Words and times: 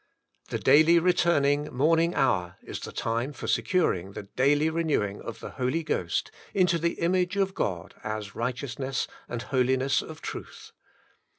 The 0.49 0.57
daily 0.57 0.97
returning 0.97 1.71
morning 1.71 2.15
hour 2.15 2.57
is 2.63 2.79
the 2.79 2.91
time 2.91 3.33
for 3.33 3.45
securing 3.45 4.13
the 4.13 4.23
daily 4.23 4.67
renewing 4.67 5.21
of 5.21 5.41
the 5.41 5.51
Holy 5.61 5.83
Ghost 5.83 6.31
128 6.53 6.81
The 6.81 6.87
Inner 6.87 6.95
Chamber 6.95 6.97
into 6.97 6.97
the 6.97 7.05
image 7.05 7.35
of 7.49 7.53
God 7.53 7.95
as 8.03 8.33
righteousness 8.35 9.07
and 9.29 9.43
holi 9.43 9.77
ness 9.77 10.01
of 10.01 10.19
truth. 10.23 10.71